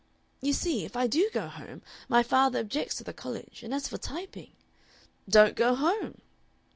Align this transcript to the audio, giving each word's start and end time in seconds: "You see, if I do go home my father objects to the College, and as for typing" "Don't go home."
"You 0.41 0.53
see, 0.53 0.83
if 0.83 0.95
I 0.95 1.05
do 1.05 1.29
go 1.31 1.45
home 1.47 1.83
my 2.09 2.23
father 2.23 2.57
objects 2.59 2.95
to 2.95 3.03
the 3.03 3.13
College, 3.13 3.61
and 3.61 3.71
as 3.71 3.87
for 3.87 3.99
typing" 3.99 4.53
"Don't 5.35 5.53
go 5.55 5.75
home." 5.75 6.21